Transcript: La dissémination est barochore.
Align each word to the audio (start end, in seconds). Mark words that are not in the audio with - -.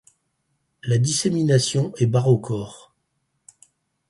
La 0.81 0.97
dissémination 0.97 1.93
est 1.97 2.07
barochore. 2.07 2.95